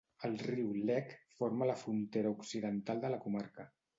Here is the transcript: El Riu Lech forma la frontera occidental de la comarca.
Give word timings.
El 0.27 0.37
Riu 0.45 0.71
Lech 0.89 1.11
forma 1.41 1.69
la 1.71 1.77
frontera 1.83 2.33
occidental 2.37 3.05
de 3.07 3.15
la 3.17 3.23
comarca. 3.27 3.71